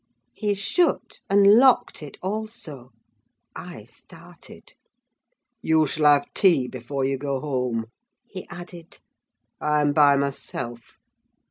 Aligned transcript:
He 0.33 0.55
shut 0.55 1.19
and 1.29 1.59
locked 1.59 2.01
it 2.01 2.17
also. 2.23 2.89
I 3.55 3.83
started. 3.83 4.73
"You 5.61 5.85
shall 5.85 6.07
have 6.07 6.33
tea 6.33 6.67
before 6.67 7.05
you 7.05 7.19
go 7.19 7.39
home," 7.39 7.85
he 8.27 8.47
added. 8.49 8.97
"I 9.59 9.79
am 9.81 9.93
by 9.93 10.15
myself. 10.15 10.97